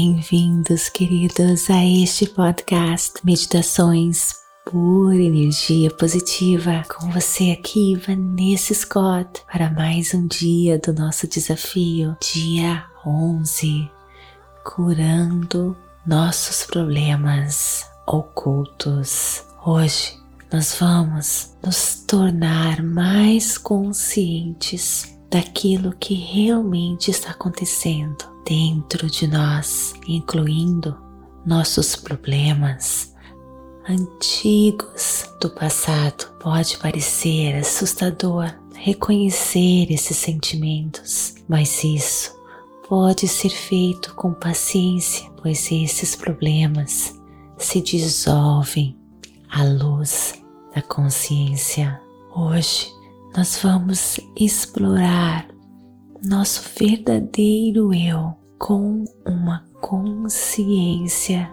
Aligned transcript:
Bem-vindos, 0.00 0.88
queridos, 0.88 1.68
a 1.68 1.84
este 1.84 2.24
podcast 2.24 3.14
Meditações 3.24 4.32
por 4.64 5.12
Energia 5.12 5.90
Positiva. 5.90 6.84
Com 6.88 7.10
você 7.10 7.50
aqui, 7.50 7.96
Vanessa 7.96 8.72
Scott, 8.74 9.42
para 9.52 9.68
mais 9.70 10.14
um 10.14 10.28
dia 10.28 10.78
do 10.78 10.92
nosso 10.92 11.26
desafio, 11.26 12.16
dia 12.32 12.84
11, 13.04 13.90
curando 14.64 15.76
nossos 16.06 16.64
problemas 16.64 17.84
ocultos. 18.06 19.42
Hoje 19.66 20.16
nós 20.52 20.76
vamos 20.78 21.56
nos 21.60 22.04
tornar 22.06 22.84
mais 22.84 23.58
conscientes 23.58 25.17
daquilo 25.30 25.94
que 25.98 26.14
realmente 26.14 27.10
está 27.10 27.30
acontecendo 27.30 28.24
dentro 28.46 29.10
de 29.10 29.26
nós, 29.26 29.94
incluindo 30.06 30.96
nossos 31.44 31.96
problemas 31.96 33.14
antigos 33.88 35.28
do 35.40 35.50
passado. 35.50 36.32
Pode 36.40 36.78
parecer 36.78 37.56
assustador 37.56 38.52
reconhecer 38.74 39.90
esses 39.90 40.16
sentimentos, 40.16 41.34
mas 41.48 41.82
isso 41.84 42.38
pode 42.88 43.28
ser 43.28 43.50
feito 43.50 44.14
com 44.14 44.32
paciência, 44.32 45.30
pois 45.42 45.70
esses 45.70 46.14
problemas 46.16 47.18
se 47.56 47.80
dissolvem 47.80 48.96
à 49.50 49.64
luz 49.64 50.34
da 50.74 50.80
consciência. 50.80 52.00
Hoje 52.34 52.97
nós 53.36 53.60
vamos 53.62 54.18
explorar 54.36 55.46
nosso 56.24 56.62
verdadeiro 56.78 57.94
eu 57.94 58.34
com 58.58 59.04
uma 59.24 59.64
consciência 59.80 61.50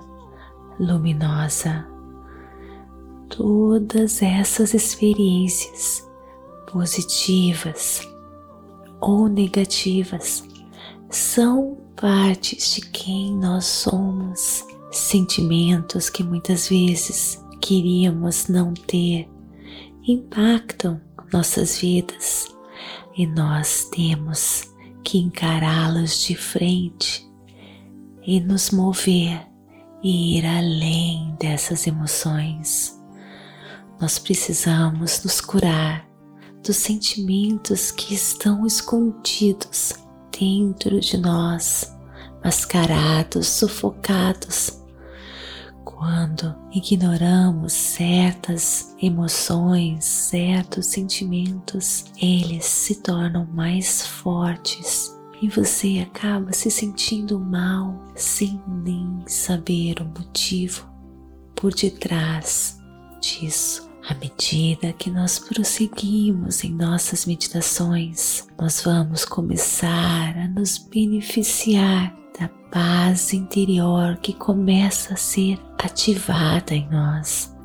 luminosa. 0.79 1.85
Todas 3.29 4.21
essas 4.21 4.73
experiências, 4.73 6.07
positivas 6.71 8.01
ou 9.01 9.27
negativas, 9.27 10.43
são 11.09 11.77
partes 11.95 12.75
de 12.75 12.81
quem 12.81 13.35
nós 13.37 13.65
somos, 13.65 14.65
sentimentos 14.91 16.09
que 16.09 16.23
muitas 16.23 16.69
vezes 16.69 17.43
queríamos 17.61 18.47
não 18.47 18.73
ter, 18.73 19.29
impactam 20.07 20.99
nossas 21.31 21.79
vidas 21.79 22.47
e 23.15 23.25
nós 23.25 23.89
temos 23.91 24.73
que 25.03 25.17
encará-los 25.17 26.23
de 26.23 26.35
frente 26.35 27.29
e 28.23 28.39
nos 28.39 28.71
mover 28.71 29.47
e 30.03 30.37
ir 30.37 30.45
além 30.45 31.35
dessas 31.39 31.87
emoções. 31.87 32.99
Nós 33.99 34.19
precisamos 34.19 35.23
nos 35.23 35.39
curar 35.39 36.07
dos 36.63 36.77
sentimentos 36.77 37.91
que 37.91 38.13
estão 38.13 38.65
escondidos 38.65 39.93
dentro 40.37 40.99
de 40.99 41.17
nós, 41.17 41.95
mascarados, 42.43 43.47
sufocados 43.47 44.84
quando 45.85 46.53
ignoramos 46.73 47.71
certas 47.71 48.93
emoções, 49.01 50.03
certos 50.03 50.87
sentimentos, 50.87 52.05
eles 52.21 52.65
se 52.65 52.95
tornam 52.95 53.47
mais 53.53 54.05
fortes 54.05 55.15
e 55.41 55.47
você 55.47 55.99
acaba 55.99 56.51
se 56.51 56.71
sentindo 56.71 57.39
mal 57.39 58.03
sem 58.15 58.59
nem 58.83 59.23
saber 59.27 60.01
o 60.01 60.05
motivo 60.05 60.89
por 61.55 61.73
detrás 61.73 62.79
disso. 63.21 63.85
À 64.07 64.13
medida 64.13 64.93
que 64.93 65.09
nós 65.09 65.39
prosseguimos 65.39 66.63
em 66.63 66.71
nossas 66.71 67.25
meditações, 67.25 68.45
nós 68.59 68.81
vamos 68.81 69.25
começar 69.25 70.37
a 70.37 70.47
nos 70.47 70.77
beneficiar 70.77 72.15
da 72.39 72.49
paz 72.71 73.33
interior 73.33 74.17
que 74.17 74.33
começa 74.33 75.13
a 75.13 75.17
ser 75.17 75.59
ativada 75.77 76.73
em 76.73 76.89
nós 76.89 77.55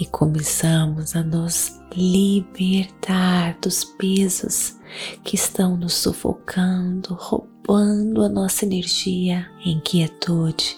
e 0.00 0.06
começamos 0.06 1.14
a 1.14 1.22
nos 1.22 1.80
libertar 1.94 3.56
dos 3.60 3.84
pesos 3.84 4.76
que 5.24 5.36
estão 5.36 5.76
nos 5.76 5.94
sufocando, 5.94 7.14
roubando 7.14 8.22
a 8.22 8.28
nossa 8.28 8.64
energia. 8.64 9.48
Em 9.64 9.80
quietude, 9.80 10.76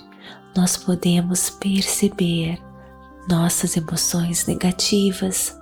nós 0.57 0.77
podemos 0.77 1.51
perceber 1.51 2.59
nossas 3.29 3.77
emoções 3.77 4.47
negativas 4.47 5.57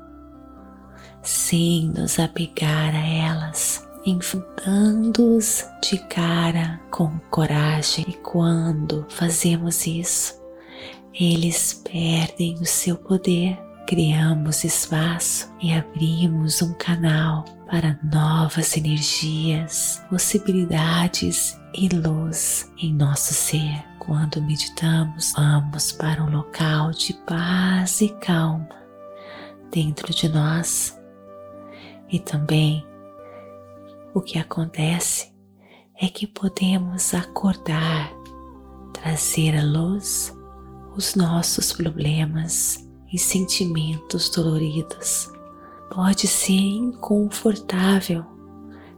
sem 1.23 1.89
nos 1.89 2.19
apegar 2.19 2.95
a 2.95 3.07
elas 3.07 3.88
enfrentando-os 4.09 5.65
de 5.83 5.99
cara 6.09 6.81
com 6.91 7.19
coragem. 7.31 8.05
E 8.09 8.13
quando 8.15 9.07
fazemos 9.09 9.87
isso, 9.87 10.41
eles 11.13 11.83
perdem 11.85 12.55
o 12.55 12.67
seu 12.67 12.97
poder. 12.97 13.59
Criamos 13.87 14.65
espaço 14.65 15.51
e 15.63 15.73
abrimos 15.73 16.61
um 16.61 16.75
canal 16.75 17.45
para 17.71 17.99
novas 18.03 18.77
energias, 18.77 20.03
possibilidades 20.11 21.59
e 21.75 21.89
luz 21.89 22.71
em 22.83 22.93
nosso 22.93 23.33
ser. 23.33 23.83
Quando 23.99 24.43
meditamos, 24.43 25.33
vamos 25.37 25.93
para 25.93 26.23
um 26.23 26.31
local 26.31 26.91
de 26.93 27.15
paz 27.27 28.01
e 28.01 28.09
calma 28.21 28.69
dentro 29.71 30.15
de 30.15 30.29
nós 30.29 30.99
e 32.11 32.19
também 32.19 32.87
o 34.15 34.21
que 34.21 34.39
acontece 34.39 35.33
é 36.01 36.09
que 36.09 36.27
podemos 36.27 37.13
acordar, 37.15 38.13
trazer 38.93 39.57
à 39.57 39.65
luz 39.65 40.33
os 40.97 41.15
nossos 41.15 41.73
problemas 41.73 42.89
e 43.13 43.19
sentimentos 43.19 44.31
doloridos. 44.31 45.31
Pode 45.91 46.27
ser 46.27 46.53
inconfortável 46.53 48.25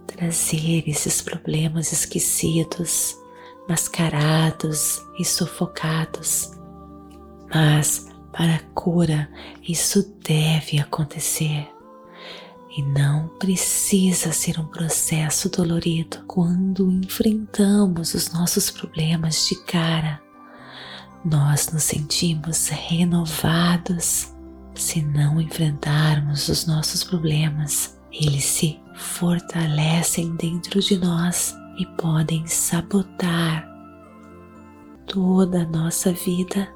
trazer 0.06 0.88
esses 0.88 1.22
problemas 1.22 1.92
esquecidos, 1.92 3.16
mascarados 3.68 5.00
e 5.18 5.24
sufocados, 5.24 6.50
mas 7.52 8.08
para 8.32 8.56
a 8.56 8.62
cura 8.74 9.30
isso 9.62 10.16
deve 10.22 10.78
acontecer. 10.78 11.68
E 12.76 12.82
não 12.82 13.26
precisa 13.38 14.32
ser 14.32 14.60
um 14.60 14.64
processo 14.64 15.48
dolorido 15.48 16.18
quando 16.26 16.90
enfrentamos 16.90 18.14
os 18.14 18.32
nossos 18.32 18.70
problemas 18.70 19.46
de 19.48 19.56
cara. 19.64 20.22
Nós 21.24 21.70
nos 21.72 21.82
sentimos 21.82 22.68
renovados 22.68 24.32
se 24.74 25.02
não 25.02 25.40
enfrentarmos 25.40 26.48
os 26.48 26.64
nossos 26.64 27.02
problemas. 27.02 27.98
Eles 28.12 28.44
se 28.44 28.80
fortalecem 28.94 30.34
dentro 30.36 30.80
de 30.80 30.96
nós 30.96 31.54
e 31.76 31.86
podem 32.00 32.46
sabotar 32.46 33.68
toda 35.06 35.62
a 35.62 35.66
nossa 35.66 36.12
vida 36.12 36.72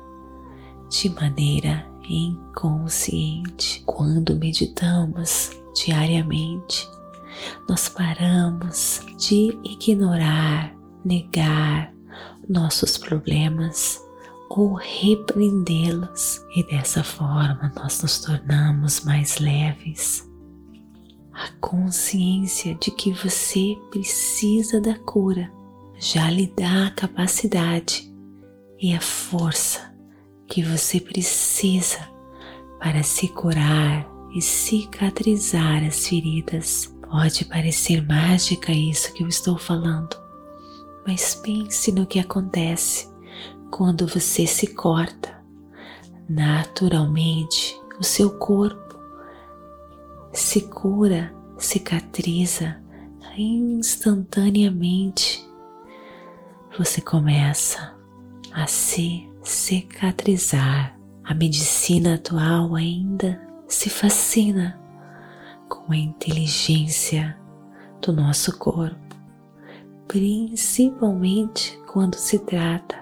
de 0.91 1.09
maneira 1.11 1.94
inconsciente. 2.09 3.82
Quando 3.87 4.37
meditamos, 4.37 5.50
diariamente, 5.75 6.88
nós 7.69 7.88
paramos 7.88 9.00
de 9.19 9.58
ignorar, 9.64 10.75
negar 11.05 11.93
nossos 12.49 12.96
problemas 12.96 14.00
ou 14.49 14.75
repreendê-los 14.75 16.44
e 16.55 16.62
dessa 16.64 17.02
forma 17.02 17.73
nós 17.75 18.02
nos 18.02 18.20
tornamos 18.20 19.05
mais 19.05 19.38
leves. 19.38 20.28
A 21.32 21.50
consciência 21.61 22.76
de 22.76 22.90
que 22.93 23.12
você 23.12 23.76
precisa 23.90 24.81
da 24.81 24.96
cura 24.99 25.50
já 25.99 26.31
lhe 26.31 26.46
dá 26.56 26.87
a 26.87 26.90
capacidade 26.90 28.12
e 28.81 28.94
a 28.94 29.00
força 29.00 29.94
que 30.54 30.62
você 30.62 31.00
precisa 31.00 32.08
para 32.78 33.02
se 33.02 33.26
curar 33.26 34.08
e 34.32 34.40
cicatrizar 34.40 35.84
as 35.84 36.06
feridas. 36.06 36.94
Pode 37.10 37.44
parecer 37.44 38.06
mágica 38.06 38.70
isso 38.70 39.12
que 39.12 39.24
eu 39.24 39.28
estou 39.28 39.58
falando, 39.58 40.16
mas 41.04 41.34
pense 41.34 41.90
no 41.90 42.06
que 42.06 42.20
acontece 42.20 43.12
quando 43.68 44.06
você 44.06 44.46
se 44.46 44.68
corta. 44.68 45.42
Naturalmente, 46.28 47.76
o 47.98 48.04
seu 48.04 48.30
corpo 48.30 48.96
se 50.32 50.60
cura, 50.60 51.34
cicatriza 51.58 52.80
instantaneamente. 53.36 55.44
Você 56.78 57.00
começa 57.00 57.92
a 58.52 58.68
se 58.68 59.33
cicatrizar. 59.44 60.99
A 61.23 61.32
medicina 61.32 62.14
atual 62.14 62.75
ainda 62.75 63.41
se 63.67 63.88
fascina 63.88 64.79
com 65.69 65.93
a 65.93 65.96
inteligência 65.96 67.38
do 68.02 68.12
nosso 68.12 68.58
corpo, 68.58 69.17
principalmente 70.06 71.79
quando 71.91 72.17
se 72.17 72.38
trata 72.41 72.96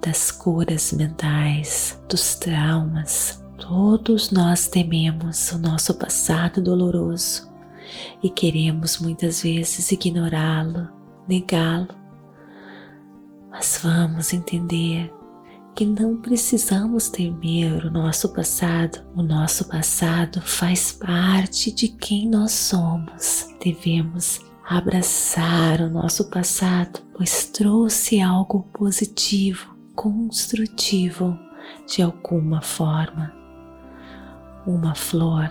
das 0.00 0.30
curas 0.30 0.92
mentais, 0.92 2.00
dos 2.08 2.36
traumas. 2.36 3.44
Todos 3.58 4.30
nós 4.30 4.68
tememos 4.68 5.50
o 5.50 5.58
nosso 5.58 5.94
passado 5.94 6.62
doloroso 6.62 7.50
e 8.22 8.30
queremos 8.30 8.98
muitas 8.98 9.42
vezes 9.42 9.90
ignorá-lo, 9.90 10.88
negá-lo. 11.26 11.88
Mas 13.50 13.80
vamos 13.82 14.32
entender 14.32 15.12
que 15.80 15.86
não 15.86 16.14
precisamos 16.14 17.08
temer 17.08 17.86
o 17.86 17.90
nosso 17.90 18.34
passado. 18.34 19.02
O 19.16 19.22
nosso 19.22 19.66
passado 19.66 20.38
faz 20.42 20.92
parte 20.92 21.72
de 21.72 21.88
quem 21.88 22.28
nós 22.28 22.52
somos. 22.52 23.48
Devemos 23.64 24.42
abraçar 24.68 25.80
o 25.80 25.88
nosso 25.88 26.28
passado, 26.28 27.00
pois 27.16 27.46
trouxe 27.46 28.20
algo 28.20 28.64
positivo 28.74 29.74
construtivo 29.94 31.34
de 31.86 32.02
alguma 32.02 32.60
forma. 32.60 33.32
Uma 34.66 34.94
flor 34.94 35.48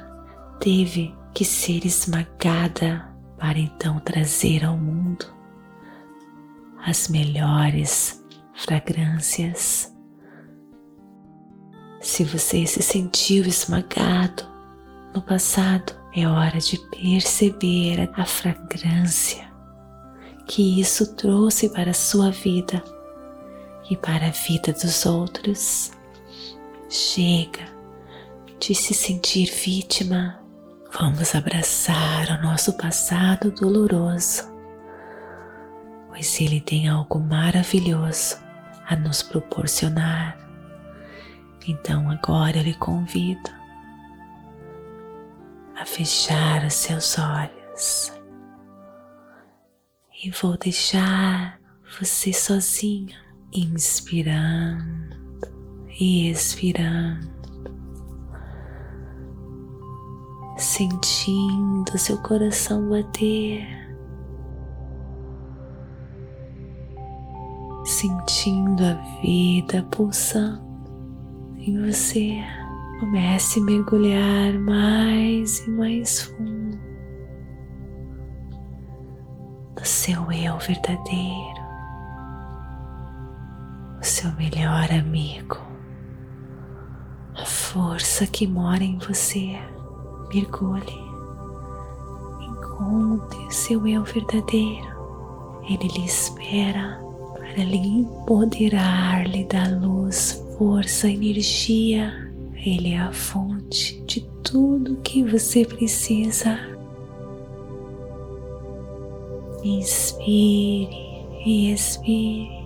teve 0.59 1.11
que 1.33 1.43
ser 1.43 1.87
esmagada 1.87 3.11
para 3.35 3.57
então 3.57 3.99
trazer 4.01 4.63
ao 4.63 4.77
mundo 4.77 5.25
as 6.85 7.07
melhores 7.07 8.23
fragrâncias. 8.53 9.91
Se 12.01 12.23
você 12.23 12.65
se 12.65 12.81
sentiu 12.81 13.45
esmagado 13.45 14.43
no 15.13 15.21
passado, 15.21 15.93
é 16.15 16.25
hora 16.27 16.57
de 16.57 16.77
perceber 16.89 18.09
a 18.15 18.25
fragrância 18.25 19.49
que 20.47 20.79
isso 20.79 21.13
trouxe 21.15 21.69
para 21.69 21.91
a 21.91 21.93
sua 21.93 22.31
vida 22.31 22.81
e 23.89 23.97
para 23.97 24.27
a 24.27 24.31
vida 24.31 24.71
dos 24.71 25.05
outros. 25.05 25.91
Chega 26.89 27.67
de 28.59 28.73
se 28.73 28.93
sentir 28.93 29.51
vítima. 29.51 30.39
Vamos 30.97 31.35
abraçar 31.35 32.39
o 32.39 32.41
nosso 32.41 32.73
passado 32.77 33.51
doloroso, 33.51 34.51
pois 36.07 36.41
ele 36.41 36.61
tem 36.61 36.87
algo 36.87 37.19
maravilhoso 37.19 38.37
a 38.87 38.95
nos 38.95 39.21
proporcionar. 39.21 40.48
Então 41.67 42.09
agora 42.09 42.57
eu 42.57 42.63
lhe 42.63 42.73
convido 42.73 43.49
a 45.79 45.85
fechar 45.85 46.65
os 46.65 46.73
seus 46.73 47.17
olhos. 47.17 48.11
E 50.23 50.29
vou 50.31 50.57
deixar 50.57 51.59
você 51.99 52.33
sozinha 52.33 53.17
inspirando 53.53 55.17
e 55.99 56.29
expirando, 56.29 57.29
sentindo 60.57 61.97
seu 61.97 62.17
coração 62.21 62.89
bater, 62.89 63.65
sentindo 67.85 68.83
a 68.83 68.93
vida 69.21 69.83
pulsando 69.91 70.68
em 71.59 71.85
você. 71.85 72.37
Comece 72.99 73.59
a 73.59 73.63
mergulhar 73.63 74.53
mais 74.59 75.59
e 75.65 75.69
mais 75.69 76.21
fundo 76.23 76.77
no 79.79 79.85
seu 79.85 80.29
eu 80.33 80.57
verdadeiro 80.57 81.59
o 84.01 84.03
seu 84.03 84.31
melhor 84.33 84.89
amigo, 84.91 85.57
a 87.35 87.45
força 87.45 88.25
que 88.25 88.47
mora 88.47 88.83
em 88.83 88.97
você. 88.97 89.57
Mergulhe, 90.33 90.99
encontre 92.39 93.39
o 93.45 93.51
seu 93.51 93.85
eu 93.85 94.03
verdadeiro. 94.03 94.87
Ele 95.69 95.87
lhe 95.87 96.05
espera 96.05 96.99
para 97.33 97.63
lhe 97.63 97.77
empoderar, 97.77 99.27
lhe 99.27 99.43
dar 99.43 99.69
luz, 99.69 100.41
força, 100.59 101.07
energia. 101.07 102.11
Ele 102.53 102.91
é 102.91 102.99
a 102.99 103.13
fonte 103.13 104.01
de 104.01 104.19
tudo 104.43 104.97
que 104.97 105.23
você 105.23 105.63
precisa. 105.63 106.59
Inspire 109.63 110.89
e 111.45 111.71
expire 111.71 112.59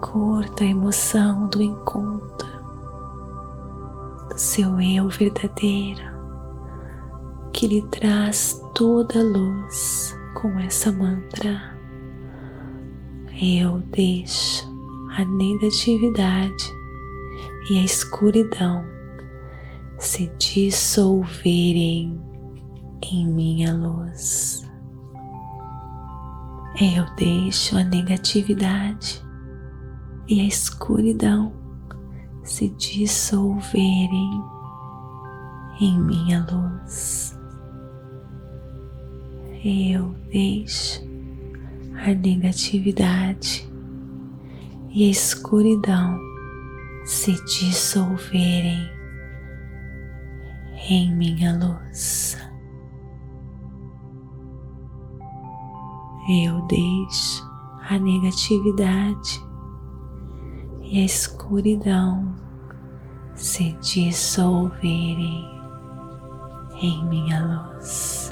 curta 0.00 0.64
a 0.64 0.66
emoção 0.66 1.46
do 1.48 1.62
encontro 1.62 2.48
do 4.28 4.38
seu 4.38 4.80
eu 4.80 5.08
verdadeiro 5.08 6.02
que 7.52 7.66
lhe 7.66 7.82
traz 7.82 8.60
toda 8.74 9.20
a 9.20 9.22
luz 9.22 10.16
com 10.34 10.58
essa 10.58 10.90
mantra. 10.90 11.76
Eu 13.40 13.78
deixo 13.90 14.71
a 15.14 15.26
negatividade 15.26 16.74
e 17.68 17.78
a 17.78 17.84
escuridão 17.84 18.82
se 19.98 20.32
dissolverem 20.38 22.18
em 23.12 23.26
minha 23.26 23.74
luz. 23.74 24.66
Eu 26.80 27.04
deixo 27.16 27.76
a 27.76 27.84
negatividade 27.84 29.22
e 30.28 30.40
a 30.40 30.44
escuridão 30.44 31.52
se 32.42 32.70
dissolverem 32.70 34.42
em 35.78 36.00
minha 36.00 36.46
luz. 36.50 37.38
Eu 39.62 40.16
deixo 40.30 41.02
a 42.02 42.14
negatividade 42.14 43.71
e 44.92 45.06
a 45.06 45.10
escuridão 45.10 46.20
se 47.04 47.32
dissolverem 47.44 48.90
em 50.88 51.14
minha 51.14 51.56
luz. 51.58 52.36
Eu 56.28 56.60
deixo 56.66 57.50
a 57.88 57.98
negatividade 57.98 59.42
e 60.82 61.00
a 61.00 61.04
escuridão 61.04 62.34
se 63.34 63.72
dissolverem 63.80 65.44
em 66.80 67.04
minha 67.08 67.40
luz. 67.44 68.31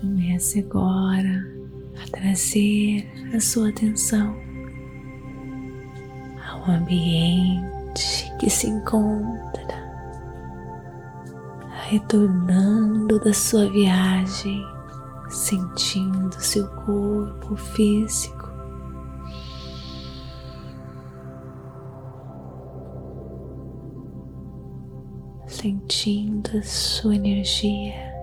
Comece 0.00 0.60
agora 0.60 1.46
a 2.02 2.10
trazer 2.10 3.08
a 3.34 3.40
sua 3.40 3.68
atenção 3.70 4.36
ao 6.48 6.70
ambiente 6.70 8.30
que 8.38 8.50
se 8.50 8.68
encontra, 8.68 9.74
retornando 11.88 13.18
da 13.20 13.32
sua 13.32 13.70
viagem, 13.70 14.62
sentindo 15.28 16.34
seu 16.40 16.66
corpo 16.68 17.56
físico. 17.56 18.44
Sentindo 25.46 26.58
a 26.58 26.62
sua 26.62 27.14
energia. 27.14 28.13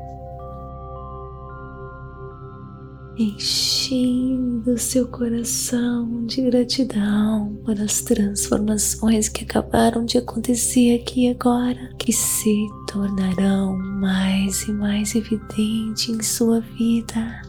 Enchendo 3.18 4.78
seu 4.78 5.08
coração 5.08 6.26
de 6.26 6.42
gratidão 6.44 7.62
pelas 7.66 8.02
transformações 8.02 9.28
que 9.28 9.44
acabaram 9.44 10.06
de 10.06 10.18
acontecer 10.18 11.00
aqui 11.02 11.30
agora, 11.30 11.94
que 12.00 12.14
se 12.14 12.68
tornarão 12.88 13.78
mais 13.78 14.64
e 14.64 14.72
mais 14.72 15.14
evidentes 15.14 16.10
em 16.10 16.22
sua 16.24 16.62
vida, 16.62 17.42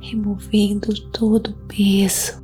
removendo 0.00 0.94
todo 1.10 1.50
o 1.50 1.66
peso 1.66 2.42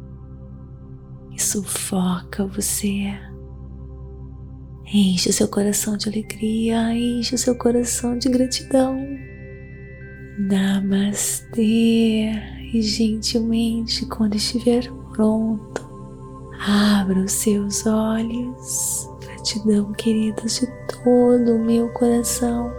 que 1.31 1.43
sufoca 1.43 2.47
você. 2.47 3.15
Enche 4.93 5.33
seu 5.33 5.47
coração 5.47 5.97
de 5.97 6.09
alegria, 6.09 6.93
enche 6.93 7.39
seu 7.39 7.55
coração 7.55 8.19
de 8.19 8.29
gratidão. 8.29 9.30
Namastê 10.49 12.33
e 12.73 12.81
gentilmente, 12.81 14.07
quando 14.07 14.37
estiver 14.37 14.91
pronto, 15.13 15.83
abra 16.67 17.21
os 17.21 17.33
seus 17.33 17.85
olhos. 17.87 19.07
Gratidão, 19.21 19.93
queridas, 19.93 20.61
de 20.61 20.67
todo 21.05 21.57
o 21.57 21.59
meu 21.63 21.91
coração, 21.91 22.73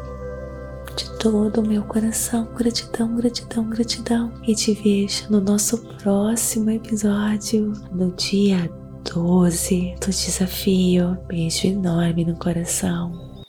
de 0.96 1.20
todo 1.20 1.62
o 1.62 1.68
meu 1.68 1.84
coração. 1.84 2.48
Gratidão, 2.56 3.16
gratidão, 3.16 3.70
gratidão. 3.70 4.34
E 4.48 4.56
te 4.56 4.74
vejo 4.74 5.30
no 5.30 5.40
nosso 5.40 5.78
próximo 6.00 6.72
episódio, 6.72 7.74
no 7.92 8.12
dia 8.16 8.72
12 9.14 9.96
do 10.00 10.08
desafio. 10.08 11.16
Beijo 11.28 11.68
enorme 11.68 12.26
no 12.26 12.36
coração. 12.38 13.46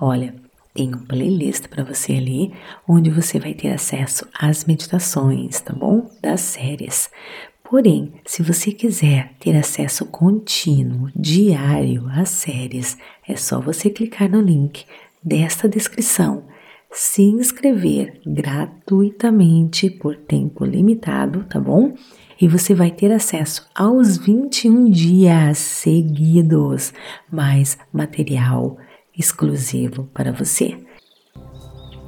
Olha, 0.00 0.43
tem 0.74 0.92
um 0.92 0.98
playlist 0.98 1.68
para 1.68 1.84
você 1.84 2.14
ali, 2.14 2.52
onde 2.86 3.08
você 3.08 3.38
vai 3.38 3.54
ter 3.54 3.68
acesso 3.68 4.26
às 4.36 4.64
meditações, 4.64 5.60
tá 5.60 5.72
bom? 5.72 6.10
Das 6.20 6.40
séries. 6.40 7.08
Porém, 7.62 8.12
se 8.26 8.42
você 8.42 8.72
quiser 8.72 9.32
ter 9.38 9.56
acesso 9.56 10.04
contínuo, 10.06 11.10
diário 11.14 12.06
às 12.10 12.28
séries, 12.28 12.98
é 13.26 13.36
só 13.36 13.60
você 13.60 13.88
clicar 13.88 14.28
no 14.28 14.40
link 14.40 14.84
desta 15.22 15.68
descrição, 15.68 16.44
se 16.90 17.22
inscrever 17.22 18.20
gratuitamente 18.26 19.88
por 19.88 20.16
tempo 20.16 20.64
limitado, 20.64 21.44
tá 21.44 21.60
bom? 21.60 21.94
E 22.40 22.48
você 22.48 22.74
vai 22.74 22.90
ter 22.90 23.12
acesso 23.12 23.68
aos 23.74 24.18
21 24.18 24.90
dias 24.90 25.58
seguidos, 25.58 26.92
mais 27.30 27.78
material 27.92 28.76
exclusivo 29.18 30.04
para 30.12 30.32
você. 30.32 30.78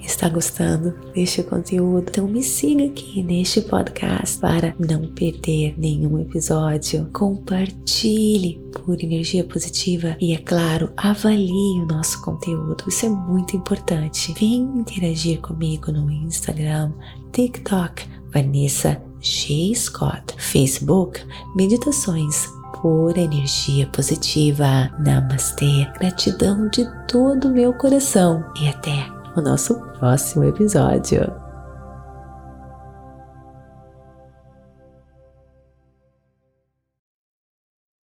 Está 0.06 0.28
gostando 0.28 0.94
deste 1.12 1.42
conteúdo? 1.42 2.06
Então 2.08 2.28
me 2.28 2.40
siga 2.40 2.84
aqui 2.84 3.24
neste 3.24 3.60
podcast 3.60 4.38
para 4.38 4.72
não 4.78 5.12
perder 5.12 5.74
nenhum 5.76 6.20
episódio. 6.20 7.10
Compartilhe 7.12 8.60
por 8.72 9.02
energia 9.02 9.42
positiva 9.42 10.16
e, 10.20 10.32
é 10.32 10.38
claro, 10.38 10.92
avalie 10.96 11.80
o 11.82 11.86
nosso 11.86 12.22
conteúdo. 12.22 12.84
Isso 12.86 13.04
é 13.04 13.08
muito 13.08 13.56
importante. 13.56 14.32
Vem 14.38 14.60
interagir 14.78 15.40
comigo 15.40 15.90
no 15.90 16.08
Instagram, 16.08 16.92
TikTok, 17.32 18.06
Vanessa 18.32 19.02
G. 19.20 19.74
Scott, 19.74 20.36
Facebook, 20.38 21.20
Meditações 21.56 22.46
por 22.86 23.18
energia 23.18 23.84
positiva. 23.88 24.88
Namastê. 24.96 25.88
Gratidão 25.98 26.68
de 26.68 26.88
todo 27.08 27.48
o 27.48 27.52
meu 27.52 27.72
coração 27.72 28.44
e 28.60 28.68
até 28.68 29.08
o 29.34 29.40
nosso 29.40 29.74
próximo 29.98 30.44
episódio. 30.44 31.45